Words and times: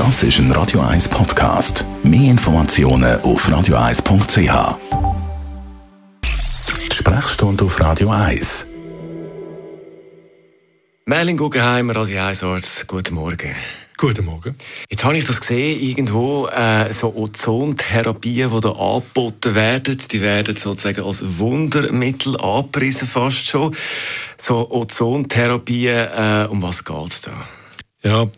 Das 0.00 0.22
ist 0.22 0.38
ein 0.38 0.50
Radio 0.52 0.80
1 0.80 1.10
Podcast. 1.10 1.84
Mehr 2.02 2.30
Informationen 2.30 3.20
auf 3.20 3.46
radio1.ch. 3.46 4.78
Die 6.90 6.96
Sprechstunde 6.96 7.66
auf 7.66 7.78
Radio 7.78 8.08
1. 8.08 8.64
Merlin 11.04 11.36
Guggenheim, 11.36 11.90
Radio 11.90 12.22
1 12.22 12.42
Arzt, 12.44 12.86
guten 12.86 13.14
Morgen. 13.14 13.54
Guten 13.98 14.24
Morgen. 14.24 14.56
Jetzt 14.88 15.04
habe 15.04 15.18
ich 15.18 15.26
das 15.26 15.38
gesehen, 15.38 15.78
irgendwo, 15.78 16.46
äh, 16.46 16.90
so 16.94 17.14
Ozontherapien, 17.14 18.50
die 18.50 18.60
da 18.60 18.70
angeboten 18.70 19.54
werden, 19.54 19.98
die 20.10 20.22
werden 20.22 20.56
sozusagen 20.56 21.04
als 21.04 21.22
Wundermittel 21.38 22.40
angepriesen 22.40 23.06
fast 23.06 23.46
schon. 23.48 23.76
So 24.38 24.70
Ozontherapien, 24.70 26.08
äh, 26.16 26.46
um 26.48 26.62
was 26.62 26.86
geht 26.86 27.10
es 27.10 27.20
da? 27.20 27.32
Ja, 28.02 28.28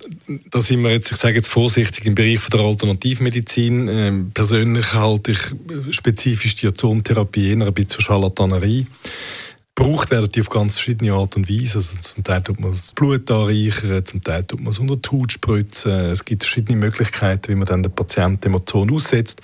da 0.50 0.60
sind 0.60 0.82
wir 0.82 0.90
jetzt, 0.90 1.12
ich 1.12 1.18
sage 1.18 1.36
jetzt 1.36 1.48
vorsichtig, 1.48 2.04
im 2.04 2.16
Bereich 2.16 2.48
der 2.48 2.60
Alternativmedizin. 2.60 3.88
Ähm, 3.88 4.30
persönlich 4.34 4.92
halte 4.92 5.32
ich 5.32 5.94
spezifisch 5.94 6.56
die 6.56 6.66
Ozontherapie 6.66 7.50
eher 7.50 7.66
ein 7.66 7.72
bisschen 7.72 8.00
Scharlatanerie. 8.00 8.86
Gebraucht 9.74 10.10
werden 10.10 10.30
die 10.30 10.40
auf 10.40 10.50
ganz 10.50 10.74
verschiedene 10.74 11.12
Art 11.12 11.36
und 11.36 11.48
Weise. 11.48 11.78
Also 11.78 11.96
zum 12.00 12.24
Teil 12.24 12.42
tut 12.42 12.60
man 12.60 12.72
das 12.72 12.92
Blut 12.92 13.30
anreichern, 13.30 14.04
zum 14.04 14.20
Teil 14.20 14.44
tut 14.44 14.60
man 14.60 14.72
es 14.72 14.78
unter 14.78 14.96
die 14.96 15.08
Haut 15.08 15.32
spritzen. 15.32 15.92
Es 15.92 16.24
gibt 16.24 16.42
verschiedene 16.42 16.76
Möglichkeiten, 16.76 17.48
wie 17.48 17.54
man 17.54 17.66
dann 17.66 17.82
den 17.82 17.92
Patienten 17.92 18.48
Emotionen 18.48 18.92
aussetzt. 18.92 19.40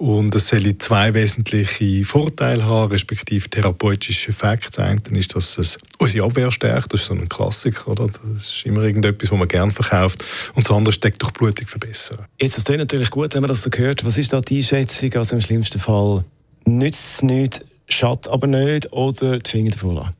Und 0.00 0.32
es 0.36 0.46
soll 0.46 0.78
zwei 0.78 1.12
wesentliche 1.12 2.04
Vorteile 2.04 2.64
haben, 2.64 2.92
respektive 2.92 3.50
therapeutische 3.50 4.28
Effekte. 4.28 4.70
Das 4.70 4.78
eine 4.78 5.18
ist, 5.18 5.34
dass 5.34 5.58
es 5.58 5.76
unsere 5.98 6.24
Abwehr 6.24 6.52
stärkt. 6.52 6.92
Das 6.92 7.00
ist 7.00 7.06
so 7.08 7.14
ein 7.14 7.28
Klassiker, 7.28 7.88
oder? 7.88 8.06
Das 8.06 8.20
ist 8.22 8.64
immer 8.64 8.82
irgendetwas, 8.82 9.32
was 9.32 9.38
man 9.38 9.48
gerne 9.48 9.72
verkauft. 9.72 10.24
Und 10.54 10.68
das 10.68 10.76
andere 10.76 10.94
ist, 10.94 11.02
die 11.02 11.10
Durchblutung 11.10 11.66
verbessern. 11.66 12.24
Jetzt, 12.40 12.56
das 12.56 12.64
klingt 12.64 12.78
natürlich 12.78 13.10
gut, 13.10 13.34
wenn 13.34 13.40
man 13.40 13.48
das 13.48 13.62
so 13.62 13.70
hört. 13.74 14.04
Was 14.04 14.16
ist 14.16 14.32
da 14.32 14.40
die 14.40 14.58
Einschätzung? 14.58 15.12
Also 15.14 15.34
im 15.34 15.40
schlimmsten 15.40 15.80
Fall 15.80 16.24
nützt 16.64 17.16
es 17.16 17.22
nichts, 17.22 17.60
schadet 17.88 18.28
aber 18.28 18.46
nicht 18.46 18.92
oder 18.92 19.40
die 19.40 19.50
Finger 19.50 19.72
davon 19.72 19.92
lassen? 19.92 20.14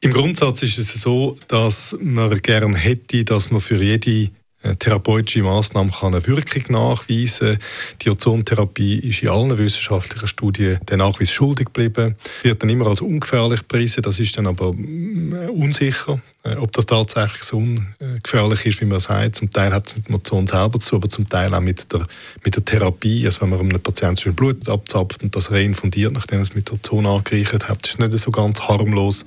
Im 0.00 0.12
Grundsatz 0.14 0.62
ist 0.62 0.78
es 0.78 0.94
so, 0.94 1.36
dass 1.48 1.94
man 2.00 2.34
gerne 2.40 2.78
hätte, 2.78 3.24
dass 3.24 3.50
man 3.50 3.60
für 3.60 3.76
jede 3.76 4.30
therapeutische 4.78 5.42
Maßnahme 5.42 5.90
kann 5.90 6.14
eine 6.14 6.26
Wirkung 6.26 6.64
nachweisen. 6.68 7.58
Die 8.02 8.10
Ozontherapie 8.10 8.98
ist 8.98 9.22
in 9.22 9.28
allen 9.28 9.58
wissenschaftlichen 9.58 10.28
Studien 10.28 10.78
der 10.88 10.96
Nachweis 10.96 11.30
schuldig 11.30 11.66
geblieben, 11.66 12.14
wird 12.42 12.62
dann 12.62 12.70
immer 12.70 12.86
als 12.86 13.00
ungefährlich 13.00 13.66
preisen. 13.66 14.02
Das 14.02 14.20
ist 14.20 14.36
dann 14.36 14.46
aber 14.46 14.68
äh, 14.68 15.48
unsicher. 15.48 16.20
Äh, 16.44 16.56
ob 16.56 16.72
das 16.72 16.86
tatsächlich 16.86 17.44
so 17.44 17.58
ungefährlich 17.58 18.66
ist, 18.66 18.80
wie 18.80 18.84
man 18.84 18.98
sagt. 18.98 19.36
Zum 19.36 19.50
Teil 19.50 19.72
hat 19.72 19.88
es 19.88 19.96
mit 19.96 20.08
dem 20.08 20.16
Ozon 20.16 20.46
selber 20.46 20.80
zu, 20.80 20.96
aber 20.96 21.08
zum 21.08 21.28
Teil 21.28 21.54
auch 21.54 21.60
mit 21.60 21.92
der, 21.92 22.06
mit 22.44 22.56
der 22.56 22.64
Therapie. 22.64 23.24
Also 23.26 23.42
wenn 23.42 23.50
man 23.50 23.60
einem 23.60 23.80
Patienten 23.80 24.34
Blut 24.34 24.68
abzapft 24.68 25.22
und 25.22 25.36
das 25.36 25.52
reinfundiert, 25.52 26.12
nachdem 26.12 26.40
es 26.40 26.54
mit 26.54 26.72
Ozon 26.72 27.06
angereichert 27.06 27.68
hat, 27.68 27.86
ist 27.86 28.00
nicht 28.00 28.18
so 28.18 28.32
ganz 28.32 28.60
harmlos. 28.60 29.24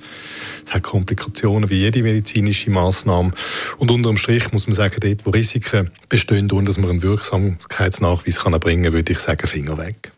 Es 0.66 0.74
hat 0.74 0.82
Komplikationen 0.82 1.70
wie 1.70 1.76
jede 1.76 2.02
medizinische 2.02 2.70
Maßnahme. 2.70 3.30
Und 3.78 3.90
unterm 3.90 4.18
Strich 4.18 4.52
muss 4.52 4.66
man 4.66 4.76
sagen, 4.76 4.96
dort, 5.00 5.24
wo 5.24 5.30
Risiken 5.30 5.90
bestehen, 6.08 6.50
und 6.50 6.66
dass 6.66 6.78
man 6.78 6.90
einen 6.90 7.02
Wirksamkeitsnachweis 7.02 8.40
kann 8.40 8.52
erbringen 8.52 8.84
kann, 8.84 8.92
würde 8.92 9.12
ich 9.12 9.18
sagen, 9.18 9.46
Finger 9.46 9.78
weg. 9.78 10.12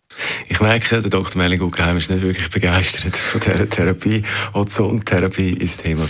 Ich 0.49 0.61
merke, 0.61 1.01
der 1.01 1.11
Dr. 1.11 1.41
Melling 1.41 1.61
Guggenheim 1.61 1.97
ist 1.97 2.11
nicht 2.11 2.23
wirklich 2.23 2.51
begeistert 2.51 3.17
von 3.17 3.41
dieser 3.41 3.69
Therapie. 3.69 4.25
Ozontherapie 4.53 5.53
war 5.53 5.59
das 5.61 5.77
Thema. 5.77 6.09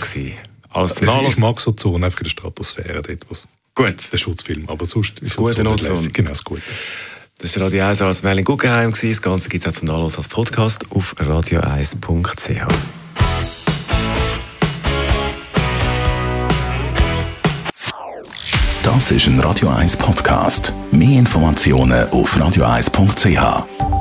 Alles 0.79 0.97
also, 1.01 1.27
ich 1.27 1.37
mag 1.37 1.59
so 1.59 1.71
Zonen 1.73 2.05
einfach 2.05 2.19
in 2.19 2.23
der 2.23 2.29
Stratosphäre, 2.31 3.01
dort, 3.01 3.29
was 3.29 3.47
Gut. 3.75 4.13
der 4.13 4.17
Schutzfilm, 4.17 4.69
aber 4.69 4.85
sonst 4.85 5.19
ist 5.19 5.31
das 5.31 5.37
gute 5.37 5.67
Ozon. 5.67 6.13
Genau, 6.13 6.29
das 6.29 6.43
Gute. 6.43 6.61
Das 7.37 7.55
war 7.57 7.65
Radio 7.65 7.85
1 7.85 8.01
als 8.01 8.23
Merlin 8.23 8.45
Guggenheim. 8.45 8.93
Das 8.93 9.21
Ganze 9.21 9.49
gibt 9.49 9.65
es 9.65 9.73
auch 9.73 9.77
zum 9.77 9.87
Nachlass 9.87 10.17
als 10.17 10.27
Podcast 10.27 10.85
auf 10.91 11.15
radio1.ch. 11.17 12.67
Das 18.83 19.11
ist 19.11 19.27
ein 19.27 19.39
Radio 19.41 19.69
1 19.69 19.97
Podcast. 19.97 20.73
Mehr 20.91 21.19
Informationen 21.19 22.09
auf 22.09 22.35
radio1.ch. 22.35 23.98